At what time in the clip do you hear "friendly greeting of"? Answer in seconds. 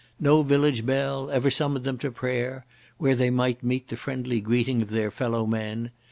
3.95-4.89